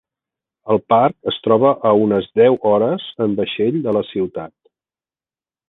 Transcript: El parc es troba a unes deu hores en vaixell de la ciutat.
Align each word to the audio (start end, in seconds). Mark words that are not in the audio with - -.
El 0.75 0.79
parc 0.93 1.29
es 1.31 1.37
troba 1.47 1.73
a 1.91 1.91
unes 2.05 2.29
deu 2.41 2.57
hores 2.71 3.07
en 3.29 3.37
vaixell 3.43 3.79
de 3.87 3.97
la 3.99 4.05
ciutat. 4.11 4.57